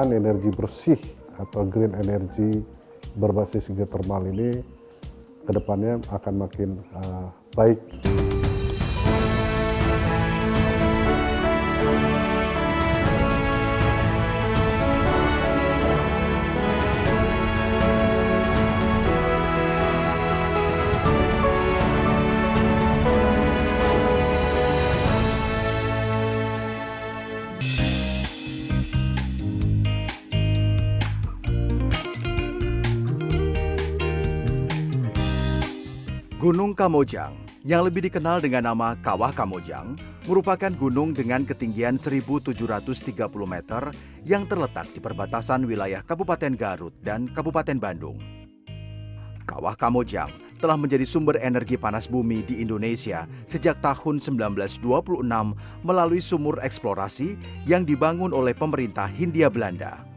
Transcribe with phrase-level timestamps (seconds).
[0.00, 1.00] penggunaan energi bersih
[1.36, 2.64] atau green energy
[3.20, 4.64] berbasis geothermal ini
[5.44, 7.76] ke depannya akan makin uh, baik.
[36.40, 37.36] Gunung Kamojang,
[37.68, 43.12] yang lebih dikenal dengan nama Kawah Kamojang, merupakan gunung dengan ketinggian 1730
[43.44, 43.92] meter
[44.24, 48.16] yang terletak di perbatasan wilayah Kabupaten Garut dan Kabupaten Bandung.
[49.44, 50.32] Kawah Kamojang
[50.64, 54.80] telah menjadi sumber energi panas bumi di Indonesia sejak tahun 1926
[55.84, 57.36] melalui sumur eksplorasi
[57.68, 60.08] yang dibangun oleh pemerintah Hindia Belanda.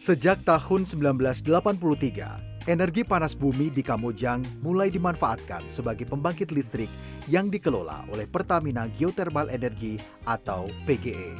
[0.00, 6.92] Sejak tahun 1983, Energi panas bumi di Kamojang mulai dimanfaatkan sebagai pembangkit listrik
[7.24, 9.96] yang dikelola oleh Pertamina Geothermal Energy
[10.28, 11.32] atau PGE.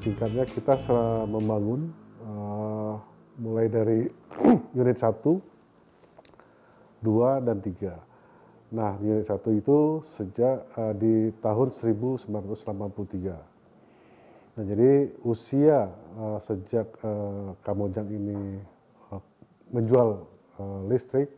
[0.00, 0.80] Singkatnya kita
[1.28, 1.92] membangun
[2.24, 2.96] uh,
[3.36, 4.08] mulai dari
[4.80, 5.44] unit 1, 2,
[7.52, 8.72] dan 3.
[8.72, 13.51] Nah, unit 1 itu sejak uh, di tahun 1983
[14.52, 15.88] Nah, jadi usia
[16.20, 18.60] uh, sejak uh, Kamojang ini
[19.08, 19.22] uh,
[19.72, 20.28] menjual
[20.60, 21.32] uh, listrik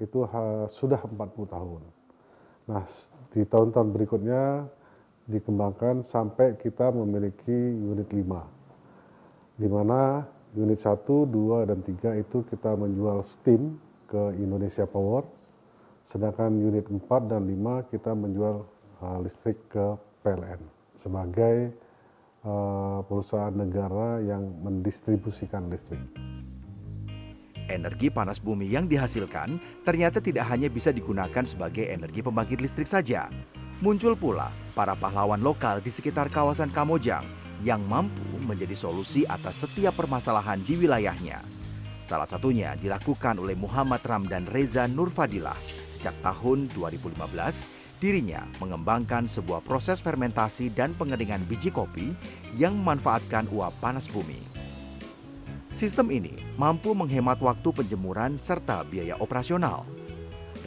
[0.00, 1.20] itu uh, sudah 40
[1.52, 1.82] tahun.
[2.64, 2.80] Nah,
[3.28, 4.64] di tahun-tahun berikutnya
[5.28, 9.60] dikembangkan sampai kita memiliki unit 5.
[9.60, 10.24] Di mana
[10.56, 13.76] unit 1, 2, dan 3 itu kita menjual steam
[14.08, 15.28] ke Indonesia Power.
[16.08, 18.64] Sedangkan unit 4 dan 5 kita menjual
[19.04, 19.92] uh, listrik ke
[20.24, 20.60] PLN
[20.96, 21.83] sebagai
[23.08, 26.04] perusahaan negara yang mendistribusikan listrik.
[27.64, 29.56] Energi panas bumi yang dihasilkan
[29.88, 33.32] ternyata tidak hanya bisa digunakan sebagai energi pembangkit listrik saja.
[33.80, 37.24] Muncul pula para pahlawan lokal di sekitar kawasan Kamojang
[37.64, 41.40] yang mampu menjadi solusi atas setiap permasalahan di wilayahnya.
[42.04, 45.56] Salah satunya dilakukan oleh Muhammad Ramdan Reza Nurfadilah
[45.88, 47.16] sejak tahun 2015
[48.04, 52.12] Dirinya mengembangkan sebuah proses fermentasi dan pengeringan biji kopi
[52.52, 54.36] yang memanfaatkan uap panas bumi.
[55.72, 59.88] Sistem ini mampu menghemat waktu penjemuran serta biaya operasional.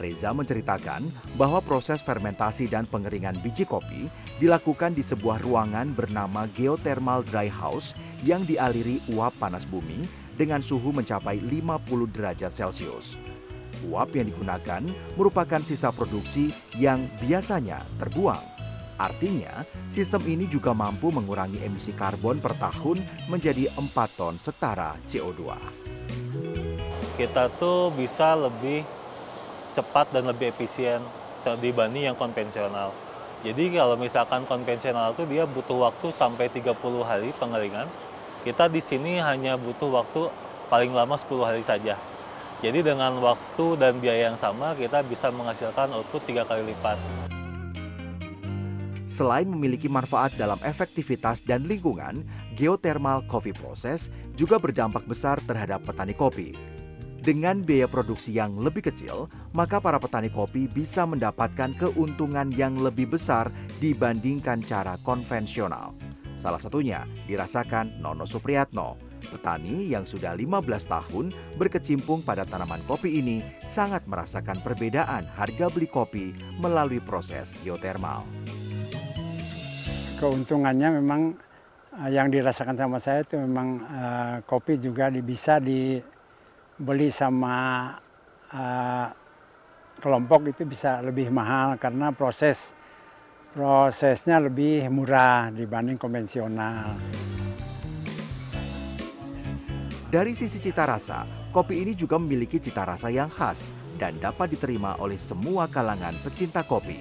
[0.02, 1.06] Reza menceritakan
[1.38, 4.10] bahwa proses fermentasi dan pengeringan biji kopi
[4.42, 7.94] dilakukan di sebuah ruangan bernama geothermal dry house
[8.26, 13.37] yang dialiri uap panas bumi dengan suhu mencapai 50 derajat Celcius.
[13.86, 14.82] Uap yang digunakan
[15.14, 18.42] merupakan sisa produksi yang biasanya terbuang.
[18.98, 25.54] Artinya, sistem ini juga mampu mengurangi emisi karbon per tahun menjadi 4 ton setara CO2.
[27.14, 28.82] Kita tuh bisa lebih
[29.78, 30.98] cepat dan lebih efisien
[31.62, 32.90] dibanding yang konvensional.
[33.46, 36.74] Jadi kalau misalkan konvensional itu dia butuh waktu sampai 30
[37.06, 37.86] hari pengeringan.
[38.42, 40.26] Kita di sini hanya butuh waktu
[40.66, 41.94] paling lama 10 hari saja.
[42.58, 46.98] Jadi dengan waktu dan biaya yang sama kita bisa menghasilkan output tiga kali lipat.
[49.08, 52.26] Selain memiliki manfaat dalam efektivitas dan lingkungan,
[52.58, 56.52] geothermal coffee process juga berdampak besar terhadap petani kopi.
[57.22, 63.08] Dengan biaya produksi yang lebih kecil, maka para petani kopi bisa mendapatkan keuntungan yang lebih
[63.08, 63.48] besar
[63.78, 65.94] dibandingkan cara konvensional.
[66.38, 71.30] Salah satunya dirasakan Nono Supriyatno, Petani yang sudah 15 tahun
[71.60, 78.24] berkecimpung pada tanaman kopi ini sangat merasakan perbedaan harga beli kopi melalui proses geotermal.
[80.18, 81.36] Keuntungannya memang
[82.02, 87.92] eh, yang dirasakan sama saya itu memang uh, kopi juga bisa dibeli sama
[88.50, 89.06] uh,
[89.98, 92.74] kelompok itu bisa lebih mahal karena proses
[93.52, 96.94] prosesnya lebih murah dibanding konvensional.
[100.08, 104.96] Dari sisi cita rasa, kopi ini juga memiliki cita rasa yang khas dan dapat diterima
[105.04, 106.96] oleh semua kalangan pecinta kopi.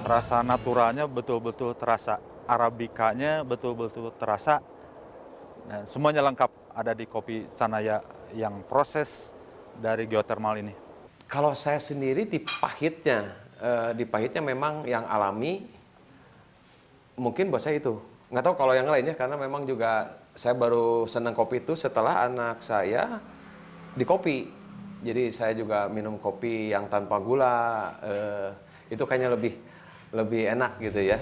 [0.00, 4.64] Rasa naturalnya betul-betul terasa, arabikanya betul-betul terasa.
[5.68, 8.00] Nah, semuanya lengkap ada di kopi Canaya
[8.32, 9.36] yang proses
[9.76, 10.72] dari geothermal ini.
[11.28, 15.68] Kalau saya sendiri di pahitnya, eh, di pahitnya memang yang alami,
[17.20, 18.00] mungkin buat saya itu.
[18.32, 22.62] Nggak tahu kalau yang lainnya karena memang juga saya baru senang kopi itu setelah anak
[22.62, 23.18] saya
[23.98, 24.46] di kopi.
[25.02, 27.58] Jadi saya juga minum kopi yang tanpa gula.
[27.98, 28.48] Eh,
[28.94, 29.58] itu kayaknya lebih
[30.14, 31.18] lebih enak gitu ya.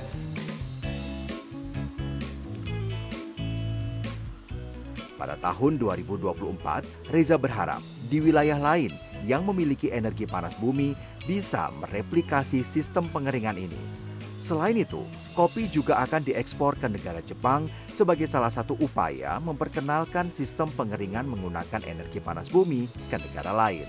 [5.17, 7.81] Pada tahun 2024, Reza berharap
[8.13, 8.93] di wilayah lain
[9.25, 10.93] yang memiliki energi panas bumi
[11.25, 14.06] bisa mereplikasi sistem pengeringan ini.
[14.37, 15.01] Selain itu,
[15.33, 21.81] kopi juga akan diekspor ke negara Jepang sebagai salah satu upaya memperkenalkan sistem pengeringan menggunakan
[21.89, 23.89] energi panas bumi ke negara lain.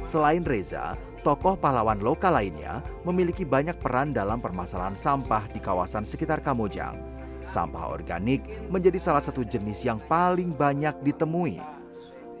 [0.00, 0.94] Selain Reza,
[1.24, 7.00] tokoh pahlawan lokal lainnya memiliki banyak peran dalam permasalahan sampah di kawasan sekitar Kamojang.
[7.48, 11.60] Sampah organik menjadi salah satu jenis yang paling banyak ditemui.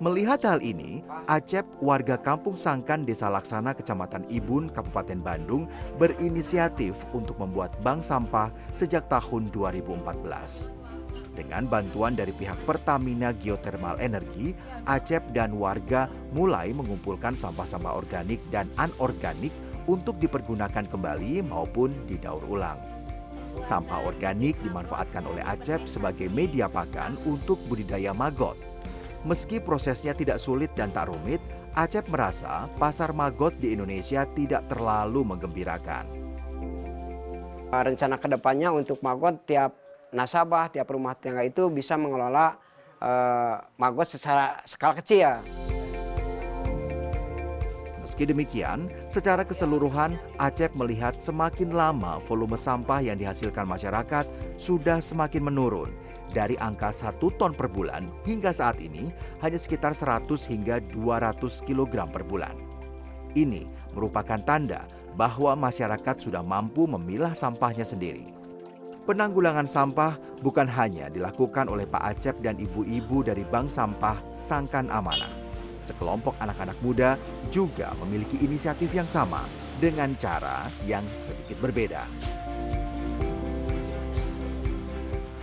[0.02, 5.70] Melihat hal ini, Acep, warga kampung Sangkan, Desa Laksana, Kecamatan Ibun, Kabupaten Bandung,
[6.02, 10.73] berinisiatif untuk membuat bank sampah sejak tahun 2014.
[11.34, 14.54] Dengan bantuan dari pihak Pertamina Geothermal Energi,
[14.86, 19.50] Acep dan warga mulai mengumpulkan sampah-sampah organik dan anorganik
[19.90, 22.78] untuk dipergunakan kembali maupun didaur ulang.
[23.66, 28.58] Sampah organik dimanfaatkan oleh Acep sebagai media pakan untuk budidaya magot.
[29.26, 31.42] Meski prosesnya tidak sulit dan tak rumit,
[31.74, 36.06] Acep merasa pasar magot di Indonesia tidak terlalu menggembirakan.
[37.74, 39.83] Rencana ke depannya untuk magot tiap
[40.14, 42.54] nasabah tiap rumah tangga itu bisa mengelola
[43.02, 45.42] uh, magot secara skala kecil.
[48.04, 54.28] Meski demikian, secara keseluruhan Acep melihat semakin lama volume sampah yang dihasilkan masyarakat
[54.60, 55.88] sudah semakin menurun.
[56.34, 59.08] Dari angka 1 ton per bulan hingga saat ini
[59.40, 62.52] hanya sekitar 100 hingga 200 kg per bulan.
[63.38, 63.64] Ini
[63.94, 64.84] merupakan tanda
[65.14, 68.33] bahwa masyarakat sudah mampu memilah sampahnya sendiri.
[69.04, 75.28] Penanggulangan sampah bukan hanya dilakukan oleh Pak Acep dan ibu-ibu dari Bank Sampah Sangkan Amanah.
[75.84, 77.20] Sekelompok anak-anak muda
[77.52, 79.44] juga memiliki inisiatif yang sama
[79.76, 82.00] dengan cara yang sedikit berbeda.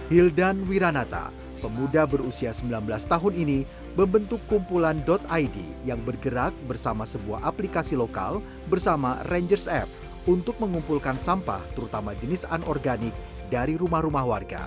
[0.09, 1.29] Hildan Wiranata,
[1.61, 8.41] pemuda berusia 19 tahun ini, membentuk kumpulan .id yang bergerak bersama sebuah aplikasi lokal
[8.73, 9.85] bersama Rangers App
[10.25, 13.13] untuk mengumpulkan sampah terutama jenis anorganik
[13.51, 14.63] dari rumah-rumah warga.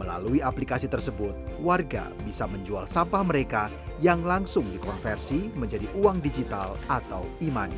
[0.00, 3.68] Melalui aplikasi tersebut, warga bisa menjual sampah mereka
[4.00, 7.76] yang langsung dikonversi menjadi uang digital atau e-money.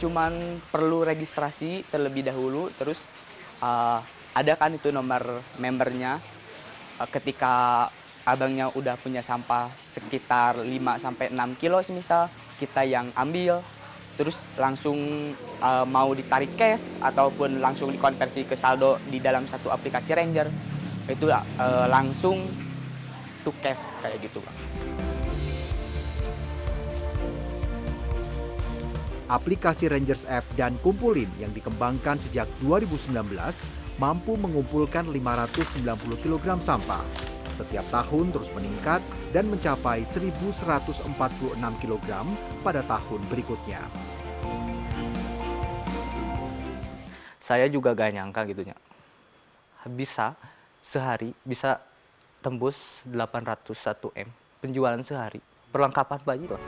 [0.00, 2.96] Cuman perlu registrasi terlebih dahulu, terus
[3.60, 4.00] uh,
[4.32, 6.16] ada kan itu nomor membernya.
[6.96, 7.88] Uh, ketika
[8.24, 10.64] abangnya udah punya sampah sekitar 5
[10.96, 13.60] sampai 6 kilo semisal, kita yang ambil,
[14.16, 14.96] terus langsung
[15.60, 20.48] uh, mau ditarik cash ataupun langsung dikonversi ke saldo di dalam satu aplikasi Ranger
[21.06, 22.40] itu uh, langsung
[23.44, 24.56] to cash kayak gitu Bang.
[29.26, 33.10] Aplikasi Rangers App dan Kumpulin yang dikembangkan sejak 2019
[33.98, 35.82] mampu mengumpulkan 590
[36.22, 37.02] kg sampah.
[37.56, 39.00] Setiap tahun terus meningkat
[39.32, 41.08] dan mencapai 1.146
[41.56, 42.08] kg
[42.60, 43.80] pada tahun berikutnya.
[47.40, 48.76] Saya juga gak nyangka gitu ya.
[49.88, 50.36] Bisa
[50.84, 51.82] sehari bisa
[52.44, 54.28] tembus 801 M
[54.62, 55.40] penjualan sehari.
[55.70, 56.60] Perlengkapan bayi loh.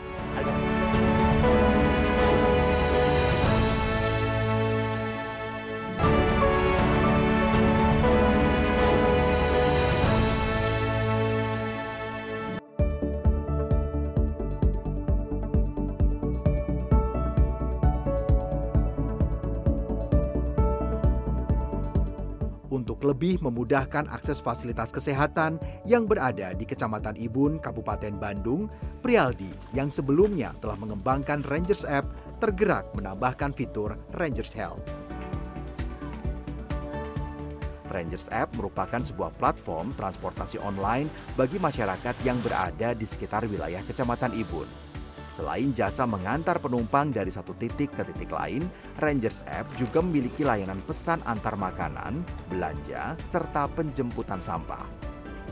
[23.19, 28.71] Lebih memudahkan akses fasilitas kesehatan yang berada di Kecamatan Ibun, Kabupaten Bandung,
[29.03, 32.07] Prialdi yang sebelumnya telah mengembangkan Rangers App
[32.39, 34.87] tergerak menambahkan fitur Rangers Health.
[37.91, 44.31] Rangers App merupakan sebuah platform transportasi online bagi masyarakat yang berada di sekitar wilayah Kecamatan
[44.31, 44.88] Ibun.
[45.29, 48.65] Selain jasa mengantar penumpang dari satu titik ke titik lain,
[48.97, 54.89] Rangers App juga memiliki layanan pesan antar makanan, belanja, serta penjemputan sampah.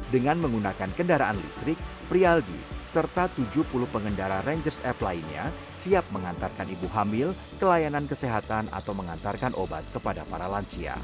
[0.09, 2.55] Dengan menggunakan kendaraan listrik, Prialdi
[2.87, 9.59] serta 70 pengendara Rangers App lainnya siap mengantarkan ibu hamil ke layanan kesehatan atau mengantarkan
[9.59, 10.95] obat kepada para lansia.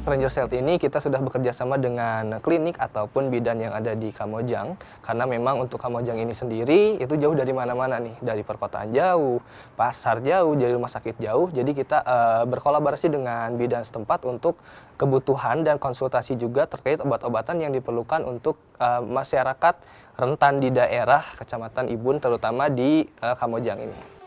[0.00, 4.80] Rangers Health ini kita sudah bekerja sama dengan klinik ataupun bidan yang ada di Kamojang
[5.04, 9.44] karena memang untuk Kamojang ini sendiri itu jauh dari mana-mana nih dari perkotaan jauh,
[9.76, 11.52] pasar jauh, dari rumah sakit jauh.
[11.52, 14.56] Jadi kita uh, berkolaborasi dengan bidan setempat untuk
[14.96, 19.76] kebutuhan dan konsultasi juga terkait obat-obatan yang diperlukan untuk uh, masyarakat
[20.16, 24.19] rentan di daerah Kecamatan Ibun terutama di uh, Kamojang ini.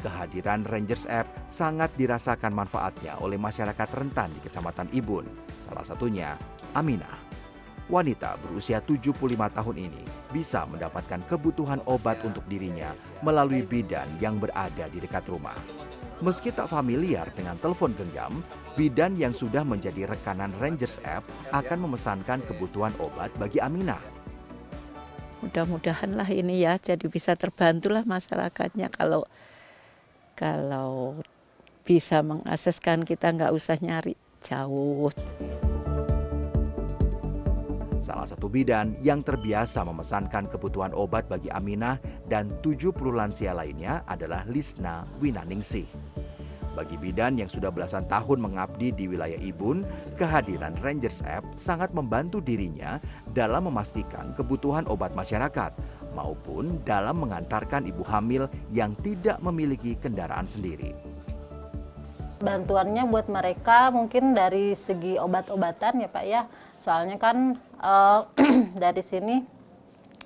[0.00, 5.28] Kehadiran Rangers App sangat dirasakan manfaatnya oleh masyarakat rentan di Kecamatan Ibun.
[5.60, 6.34] Salah satunya
[6.72, 7.20] Aminah.
[7.90, 9.18] Wanita berusia 75
[9.50, 15.58] tahun ini bisa mendapatkan kebutuhan obat untuk dirinya melalui bidan yang berada di dekat rumah.
[16.22, 18.44] Meski tak familiar dengan telepon genggam,
[18.78, 23.98] bidan yang sudah menjadi rekanan Rangers App akan memesankan kebutuhan obat bagi Aminah.
[25.40, 29.24] Mudah-mudahan lah ini ya, jadi bisa terbantulah masyarakatnya kalau
[30.40, 31.20] kalau
[31.84, 35.12] bisa mengakseskan kita nggak usah nyari jauh.
[38.00, 44.48] Salah satu bidan yang terbiasa memesankan kebutuhan obat bagi Aminah dan 70 lansia lainnya adalah
[44.48, 45.84] Lisna Winaningsih.
[46.72, 49.84] Bagi bidan yang sudah belasan tahun mengabdi di wilayah Ibun,
[50.16, 52.96] kehadiran Rangers App sangat membantu dirinya
[53.36, 55.76] dalam memastikan kebutuhan obat masyarakat,
[56.12, 60.92] maupun dalam mengantarkan ibu hamil yang tidak memiliki kendaraan sendiri.
[62.40, 66.48] Bantuannya buat mereka mungkin dari segi obat-obatan ya Pak ya,
[66.80, 68.24] soalnya kan uh,
[68.82, 69.44] dari sini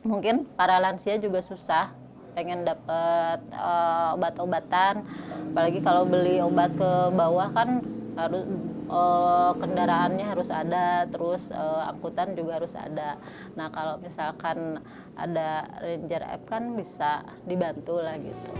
[0.07, 1.91] mungkin para lansia juga susah
[2.35, 5.07] pengen dapat uh, obat-obatan,
[5.55, 7.83] apalagi kalau beli obat ke bawah kan
[8.19, 8.43] harus
[8.89, 13.21] uh, kendaraannya harus ada, terus uh, angkutan juga harus ada.
[13.57, 14.81] Nah kalau misalkan
[15.15, 18.53] ada Ranger App kan bisa dibantu lah gitu.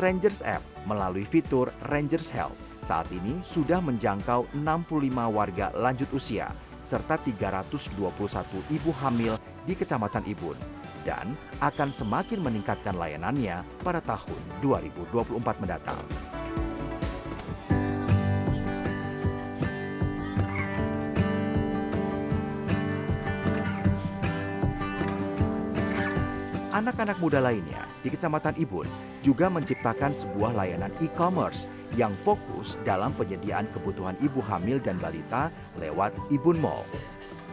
[0.00, 6.48] Rangers App melalui fitur Rangers Health saat ini sudah menjangkau 65 warga lanjut usia
[6.80, 8.00] serta 321
[8.72, 9.36] ibu hamil
[9.68, 10.56] di Kecamatan Ibun
[11.04, 16.29] dan akan semakin meningkatkan layanannya pada tahun 2024 mendatang.
[26.80, 28.88] Anak-anak muda lainnya di Kecamatan Ibun
[29.20, 36.16] juga menciptakan sebuah layanan e-commerce yang fokus dalam penyediaan kebutuhan ibu hamil dan balita lewat
[36.32, 36.88] Ibun Mall.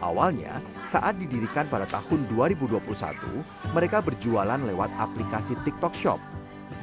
[0.00, 2.80] Awalnya, saat didirikan pada tahun 2021,
[3.76, 6.20] mereka berjualan lewat aplikasi TikTok Shop.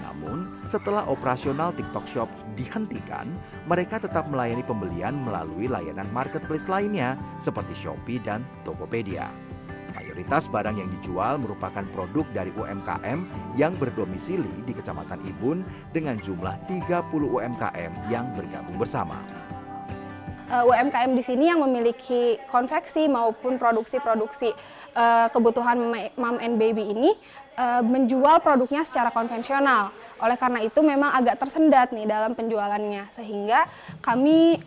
[0.05, 3.25] Namun, setelah operasional TikTok Shop dihentikan,
[3.65, 9.44] mereka tetap melayani pembelian melalui layanan marketplace lainnya seperti Shopee dan Tokopedia.
[10.15, 13.19] Mayoritas barang yang dijual merupakan produk dari UMKM
[13.59, 15.59] yang berdomisili di Kecamatan Ibun
[15.91, 19.19] dengan jumlah 30 UMKM yang bergabung bersama.
[20.47, 24.55] Uh, UMKM di sini yang memiliki konveksi maupun produksi-produksi
[24.95, 25.83] uh, kebutuhan
[26.15, 27.11] mom and baby ini
[27.59, 29.91] uh, menjual produknya secara konvensional.
[30.23, 33.67] Oleh karena itu memang agak tersendat nih dalam penjualannya sehingga
[33.99, 34.63] kami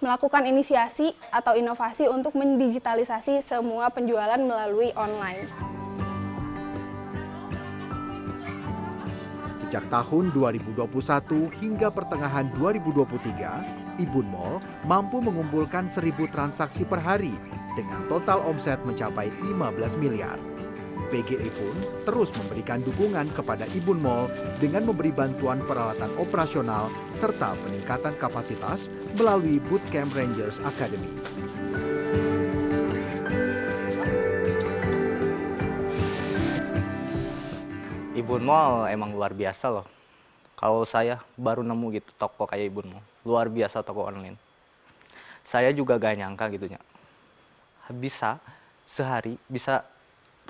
[0.00, 5.44] melakukan inisiasi atau inovasi untuk mendigitalisasi semua penjualan melalui online.
[9.60, 10.82] Sejak tahun 2021
[11.60, 14.56] hingga pertengahan 2023, Ibun Mall
[14.88, 17.36] mampu mengumpulkan 1000 transaksi per hari
[17.76, 20.49] dengan total omset mencapai 15 miliar.
[21.10, 21.74] PGE pun
[22.06, 24.30] terus memberikan dukungan kepada Ibun Mall
[24.62, 28.88] dengan memberi bantuan peralatan operasional serta peningkatan kapasitas
[29.18, 31.10] melalui Bootcamp Rangers Academy.
[38.14, 39.86] Ibun Mall emang luar biasa loh.
[40.54, 43.04] Kalau saya baru nemu gitu toko kayak Ibun Mall.
[43.26, 44.38] Luar biasa toko online.
[45.42, 46.78] Saya juga gak nyangka gitu ya.
[47.90, 48.38] Bisa
[48.86, 49.86] sehari bisa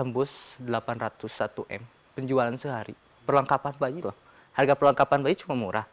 [0.00, 1.28] tembus 801
[1.76, 1.84] M.
[2.16, 2.96] Penjualan sehari.
[3.28, 4.16] Perlengkapan bayi loh.
[4.56, 5.84] Harga perlengkapan bayi cuma murah.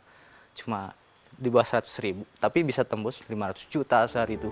[0.55, 0.95] Cuma
[1.35, 2.23] di bawah 100 ribu.
[2.39, 4.47] Tapi bisa tembus 500 juta sehari itu.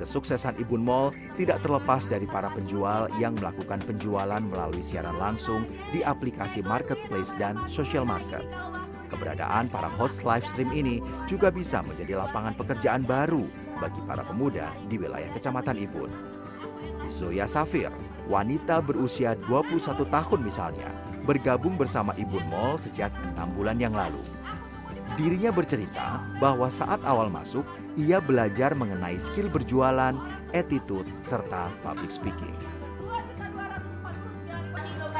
[0.00, 6.00] Kesuksesan Ibun Mall tidak terlepas dari para penjual yang melakukan penjualan melalui siaran langsung di
[6.00, 8.46] aplikasi marketplace dan social market.
[9.18, 13.50] Keberadaan para host live stream ini juga bisa menjadi lapangan pekerjaan baru
[13.82, 16.06] bagi para pemuda di wilayah Kecamatan Ibun.
[17.10, 17.90] Zoya Safir,
[18.30, 20.86] wanita berusia 21 tahun misalnya,
[21.26, 24.22] bergabung bersama Ibun Mall sejak enam bulan yang lalu.
[25.18, 27.66] Dirinya bercerita bahwa saat awal masuk,
[27.98, 30.14] ia belajar mengenai skill berjualan,
[30.54, 32.77] attitude, serta public speaking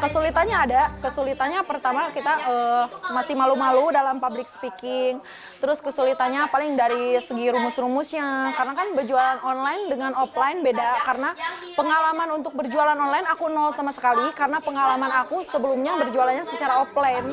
[0.01, 0.83] kesulitannya ada.
[1.03, 5.21] Kesulitannya pertama kita uh, masih malu-malu dalam public speaking.
[5.59, 8.55] Terus kesulitannya paling dari segi rumus-rumusnya.
[8.55, 11.03] Karena kan berjualan online dengan offline beda.
[11.05, 11.31] Karena
[11.75, 14.31] pengalaman untuk berjualan online aku nol sama sekali.
[14.33, 17.27] Karena pengalaman aku sebelumnya berjualannya secara offline.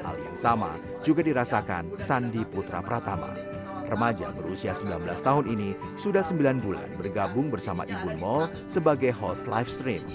[0.00, 3.49] Hal yang sama juga dirasakan Sandi Putra Pratama.
[3.90, 9.66] Remaja berusia 19 tahun ini sudah 9 bulan bergabung bersama Ibun Mall sebagai host live
[9.66, 10.06] stream.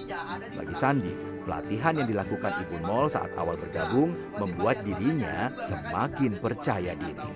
[0.56, 1.12] Bagi Sandi,
[1.44, 7.28] pelatihan yang dilakukan Ibun Mall saat awal bergabung membuat dirinya semakin percaya diri.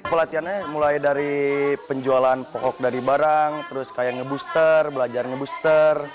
[0.00, 6.08] Pelatihannya mulai dari penjualan pokok dari barang, terus kayak ngebooster, belajar ngebooster,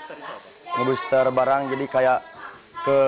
[0.74, 2.20] ngebooster barang, jadi kayak
[2.82, 3.00] ke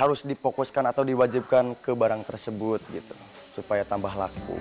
[0.00, 3.12] harus difokuskan atau diwajibkan ke barang tersebut gitu
[3.52, 4.56] supaya tambah laku.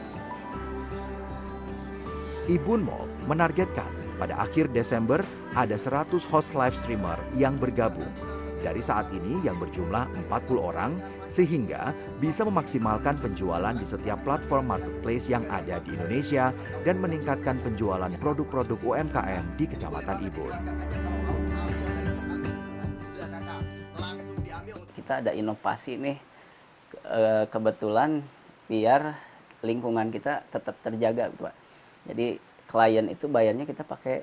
[2.52, 3.88] Ibun Mall menargetkan
[4.20, 5.24] pada akhir Desember
[5.56, 8.12] ada 100 host live streamer yang bergabung.
[8.60, 10.92] Dari saat ini yang berjumlah 40 orang
[11.32, 16.52] sehingga bisa memaksimalkan penjualan di setiap platform marketplace yang ada di Indonesia
[16.84, 20.56] dan meningkatkan penjualan produk-produk UMKM di Kecamatan Ibun.
[25.10, 26.22] Kita ada inovasi nih
[27.50, 28.22] kebetulan
[28.70, 29.18] biar
[29.66, 31.56] lingkungan kita tetap terjaga Pak.
[32.06, 32.38] Jadi
[32.70, 34.22] klien itu bayarnya kita pakai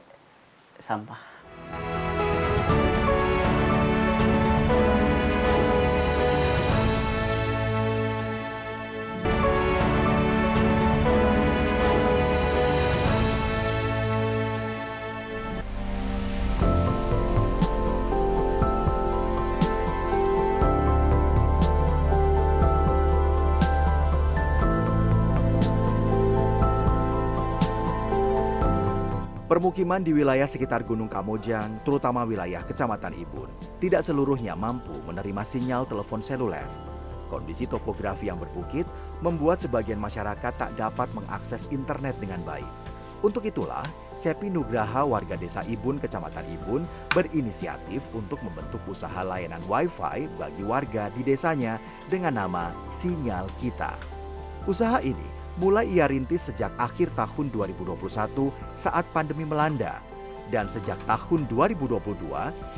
[0.78, 1.18] sampah.
[29.56, 33.48] Permukiman di wilayah sekitar Gunung Kamojang, terutama wilayah Kecamatan Ibun,
[33.80, 36.68] tidak seluruhnya mampu menerima sinyal telepon seluler.
[37.32, 38.84] Kondisi topografi yang berbukit
[39.24, 42.68] membuat sebagian masyarakat tak dapat mengakses internet dengan baik.
[43.24, 43.80] Untuk itulah,
[44.20, 46.84] Cepi Nugraha warga desa Ibun, Kecamatan Ibun,
[47.16, 51.80] berinisiatif untuk membentuk usaha layanan Wi-Fi bagi warga di desanya
[52.12, 53.96] dengan nama Sinyal Kita.
[54.68, 57.96] Usaha ini mulai ia rintis sejak akhir tahun 2021
[58.76, 60.04] saat pandemi melanda.
[60.46, 61.98] Dan sejak tahun 2022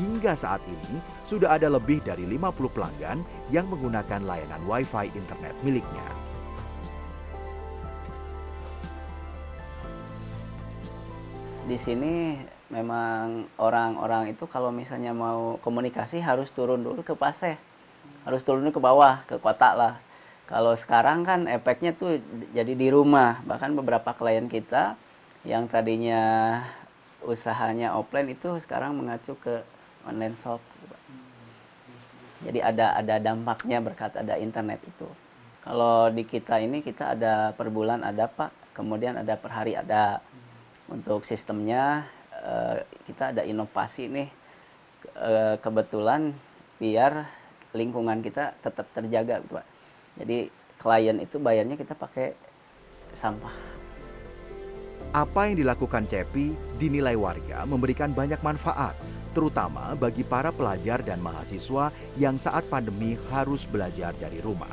[0.01, 3.21] hingga saat ini sudah ada lebih dari 50 pelanggan
[3.53, 6.07] yang menggunakan layanan Wi-Fi internet miliknya.
[11.69, 12.41] Di sini
[12.73, 17.61] memang orang-orang itu kalau misalnya mau komunikasi harus turun dulu ke Paseh.
[18.25, 20.08] Harus turun ke bawah, ke kota lah
[20.49, 22.25] kalau sekarang kan efeknya tuh
[22.57, 23.45] jadi di rumah.
[23.45, 24.97] Bahkan beberapa klien kita
[25.45, 26.57] yang tadinya
[27.21, 29.61] usahanya offline itu sekarang mengacu ke
[30.09, 30.65] online shop.
[32.49, 35.05] Jadi ada ada dampaknya berkat ada internet itu.
[35.61, 40.25] Kalau di kita ini kita ada per bulan ada Pak, kemudian ada per hari ada.
[40.89, 44.29] Untuk sistemnya eh, kita ada inovasi nih
[45.13, 46.33] eh, kebetulan
[46.81, 47.29] biar
[47.77, 49.78] lingkungan kita tetap terjaga Pak
[50.19, 52.35] jadi klien itu bayarnya kita pakai
[53.15, 53.55] sampah.
[55.15, 58.93] Apa yang dilakukan Cepi dinilai warga memberikan banyak manfaat,
[59.33, 61.89] terutama bagi para pelajar dan mahasiswa
[62.21, 64.71] yang saat pandemi harus belajar dari rumah.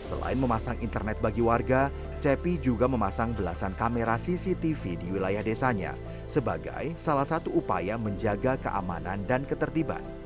[0.00, 5.94] Selain memasang internet bagi warga, Cepi juga memasang belasan kamera CCTV di wilayah desanya
[6.26, 10.19] sebagai salah satu upaya menjaga keamanan dan ketertiban.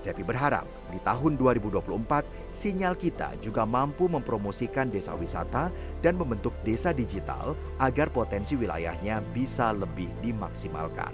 [0.00, 5.68] Cepi berharap di tahun 2024 sinyal kita juga mampu mempromosikan desa wisata
[6.00, 11.12] dan membentuk desa digital agar potensi wilayahnya bisa lebih dimaksimalkan.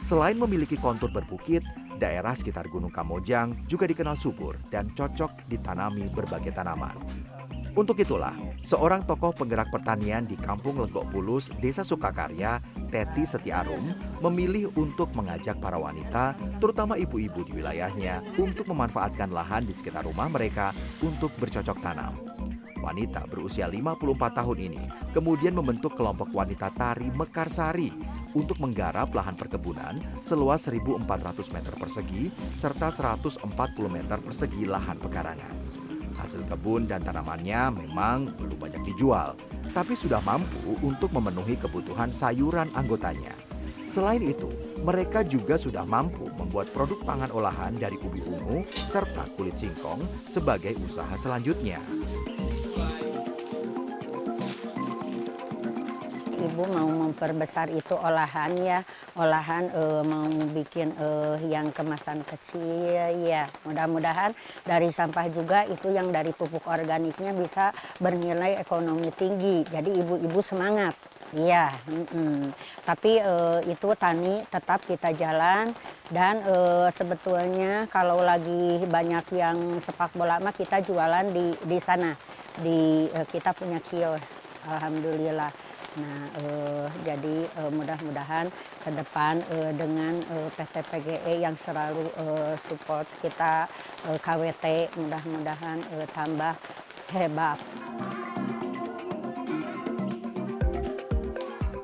[0.00, 1.62] Selain memiliki kontur berbukit,
[2.00, 6.96] Daerah sekitar Gunung Kamojang juga dikenal subur dan cocok ditanami berbagai tanaman.
[7.76, 8.34] Untuk itulah,
[8.66, 12.58] seorang tokoh penggerak pertanian di Kampung Legok Pulus, Desa Sukakarya,
[12.90, 19.76] Teti Setiarum, memilih untuk mengajak para wanita, terutama ibu-ibu di wilayahnya, untuk memanfaatkan lahan di
[19.76, 22.29] sekitar rumah mereka untuk bercocok tanam.
[22.80, 27.92] Wanita berusia 54 tahun ini kemudian membentuk kelompok wanita tari Mekarsari
[28.32, 31.04] untuk menggarap lahan perkebunan seluas 1.400
[31.52, 33.44] meter persegi serta 140
[33.86, 35.54] meter persegi lahan pekarangan.
[36.16, 39.36] Hasil kebun dan tanamannya memang belum banyak dijual,
[39.72, 43.32] tapi sudah mampu untuk memenuhi kebutuhan sayuran anggotanya.
[43.88, 44.46] Selain itu,
[44.86, 49.98] mereka juga sudah mampu membuat produk pangan olahan dari ubi ungu serta kulit singkong
[50.30, 51.82] sebagai usaha selanjutnya.
[56.50, 58.82] Ibu mau memperbesar itu olahan ya.
[59.14, 64.34] Olahan eh, mau bikin eh, yang kemasan kecil ya mudah-mudahan
[64.66, 67.70] dari sampah juga itu yang dari pupuk organiknya bisa
[68.02, 69.62] bernilai ekonomi tinggi.
[69.70, 70.98] Jadi ibu-ibu semangat.
[71.30, 72.50] Iya, mm-mm.
[72.82, 75.70] tapi eh, itu tani tetap kita jalan.
[76.10, 82.10] Dan eh, sebetulnya kalau lagi banyak yang sepak bola mah kita jualan di di sana.
[82.58, 84.26] Di eh, kita punya kios,
[84.66, 85.69] alhamdulillah.
[85.98, 88.46] Nah, eh, jadi eh, mudah-mudahan
[88.78, 93.66] ke depan eh, dengan eh, PT PGE yang selalu eh, support kita
[94.06, 96.54] eh, KWT, mudah-mudahan eh, tambah
[97.10, 97.58] hebat.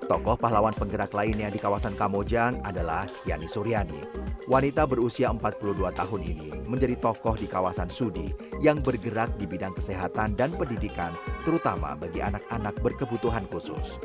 [0.06, 4.15] Tokoh pahlawan penggerak lainnya di kawasan Kamojang adalah Yani Suryani.
[4.46, 8.30] Wanita berusia 42 tahun ini menjadi tokoh di kawasan Sudi
[8.62, 11.10] yang bergerak di bidang kesehatan dan pendidikan,
[11.42, 13.98] terutama bagi anak-anak berkebutuhan khusus.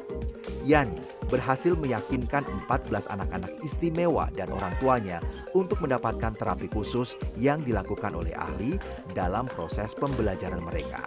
[0.66, 0.98] Yani
[1.30, 5.22] berhasil meyakinkan 14 anak-anak istimewa dan orang tuanya
[5.54, 8.82] untuk mendapatkan terapi khusus yang dilakukan oleh ahli
[9.14, 11.06] dalam proses pembelajaran mereka.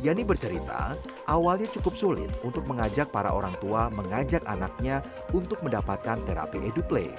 [0.00, 0.96] Yani bercerita,
[1.28, 5.04] awalnya cukup sulit untuk mengajak para orang tua mengajak anaknya
[5.36, 7.12] untuk mendapatkan terapi eduplay.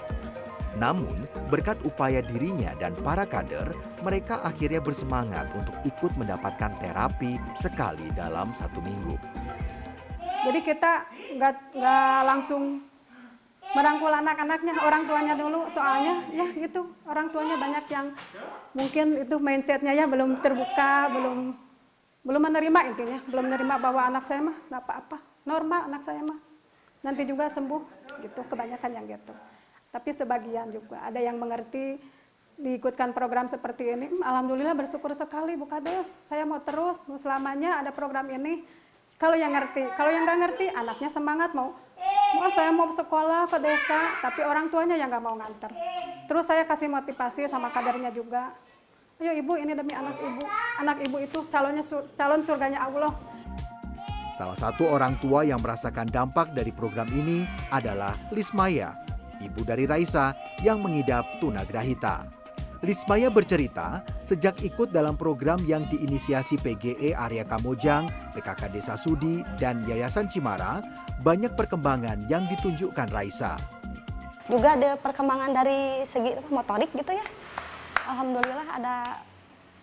[0.78, 3.74] Namun, berkat upaya dirinya dan para kader,
[4.06, 9.18] mereka akhirnya bersemangat untuk ikut mendapatkan terapi sekali dalam satu minggu.
[10.46, 12.86] Jadi kita nggak nggak langsung
[13.74, 18.08] merangkul anak-anaknya, orang tuanya dulu soalnya ya gitu orang tuanya banyak yang
[18.74, 21.38] mungkin itu mindsetnya ya belum terbuka, belum
[22.24, 26.40] belum menerima intinya, belum menerima bahwa anak saya mah apa-apa, normal anak saya mah.
[27.00, 27.80] Nanti juga sembuh
[28.28, 29.32] gitu, kebanyakan yang gitu.
[29.90, 31.98] Tapi sebagian juga ada yang mengerti
[32.60, 34.08] diikutkan program seperti ini.
[34.22, 36.06] Alhamdulillah bersyukur sekali Bu Kades.
[36.28, 38.62] Saya mau terus, selamanya ada program ini.
[39.20, 41.76] Kalau yang ngerti, kalau yang nggak ngerti, anaknya semangat mau,
[42.40, 45.76] mau saya mau sekolah ke desa, tapi orang tuanya yang nggak mau nganter.
[46.24, 48.56] Terus saya kasih motivasi sama kadernya juga.
[49.20, 50.40] Ayo ibu, ini demi anak ibu.
[50.80, 51.84] Anak ibu itu calonnya
[52.16, 53.12] calon surganya Allah.
[54.40, 57.44] Salah satu orang tua yang merasakan dampak dari program ini
[57.76, 58.96] adalah Lismaya,
[59.44, 62.28] ibu dari Raisa yang mengidap tunagrahita.
[62.80, 69.84] Lismaya bercerita, sejak ikut dalam program yang diinisiasi PGE Area Kamojang, PKK Desa Sudi, dan
[69.84, 70.80] Yayasan Cimara,
[71.20, 73.60] banyak perkembangan yang ditunjukkan Raisa.
[74.48, 77.26] Juga ada perkembangan dari segi motorik gitu ya.
[78.08, 78.96] Alhamdulillah ada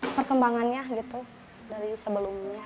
[0.01, 1.21] perkembangannya gitu
[1.69, 2.64] dari sebelumnya.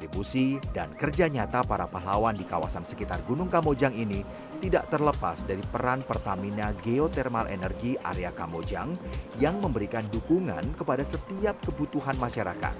[0.00, 4.24] Kontribusi dan kerja nyata para pahlawan di kawasan sekitar Gunung Kamojang ini
[4.64, 8.96] tidak terlepas dari peran Pertamina Geothermal Energi area Kamojang
[9.36, 12.72] yang memberikan dukungan kepada setiap kebutuhan masyarakat.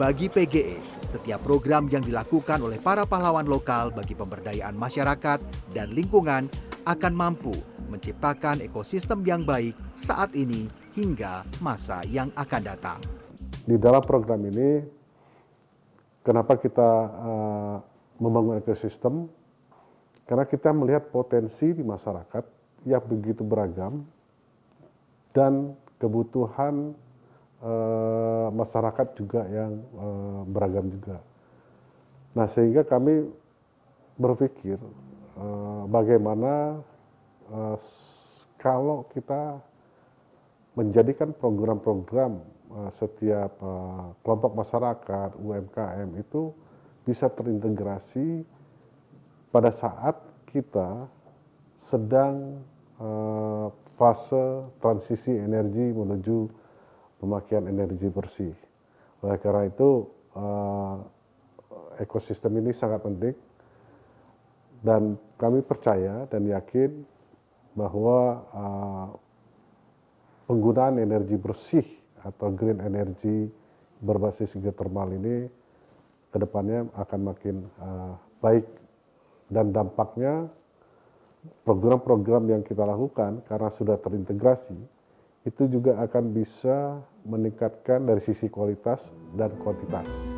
[0.00, 0.80] Bagi PGE,
[1.12, 5.44] setiap program yang dilakukan oleh para pahlawan lokal bagi pemberdayaan masyarakat
[5.76, 6.48] dan lingkungan
[6.88, 7.52] akan mampu
[7.92, 13.00] menciptakan ekosistem yang baik saat ini hingga masa yang akan datang.
[13.68, 14.99] Di dalam program ini,
[16.24, 17.76] kenapa kita uh,
[18.20, 19.28] membangun ekosistem?
[20.28, 22.44] Karena kita melihat potensi di masyarakat
[22.86, 24.06] yang begitu beragam
[25.34, 26.94] dan kebutuhan
[27.60, 31.18] uh, masyarakat juga yang uh, beragam juga.
[32.30, 33.26] Nah, sehingga kami
[34.16, 34.78] berpikir
[35.34, 36.78] uh, bagaimana
[37.50, 37.76] uh,
[38.60, 39.58] kalau kita
[40.78, 42.38] menjadikan program-program
[42.70, 46.54] uh, setiap uh, kelompok masyarakat UMKM itu
[47.02, 48.46] bisa terintegrasi
[49.50, 50.14] pada saat
[50.46, 51.10] kita
[51.82, 52.62] sedang
[53.02, 56.48] uh, fase transisi energi menuju
[57.18, 58.54] pemakaian energi bersih.
[59.20, 60.08] Oleh karena itu
[62.00, 63.36] ekosistem ini sangat penting
[64.80, 67.04] dan kami percaya dan yakin
[67.76, 68.40] bahwa
[70.50, 71.86] penggunaan energi bersih
[72.26, 73.46] atau green energy
[74.02, 75.46] berbasis geothermal ini
[76.34, 78.66] ke depannya akan makin uh, baik
[79.46, 80.50] dan dampaknya
[81.62, 84.74] program-program yang kita lakukan karena sudah terintegrasi
[85.46, 89.06] itu juga akan bisa meningkatkan dari sisi kualitas
[89.38, 90.29] dan kuantitas.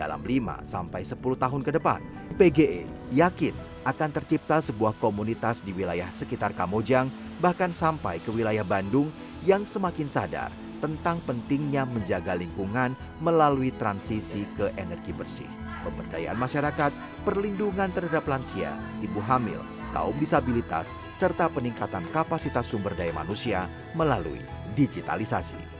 [0.00, 2.00] Dalam 5 sampai 10 tahun ke depan,
[2.40, 3.52] PGE yakin
[3.84, 9.12] akan tercipta sebuah komunitas di wilayah sekitar Kamojang bahkan sampai ke wilayah Bandung
[9.44, 10.48] yang semakin sadar
[10.80, 15.48] tentang pentingnya menjaga lingkungan melalui transisi ke energi bersih,
[15.84, 19.60] pemberdayaan masyarakat, perlindungan terhadap lansia, ibu hamil,
[19.92, 24.40] kaum disabilitas, serta peningkatan kapasitas sumber daya manusia melalui
[24.72, 25.79] digitalisasi.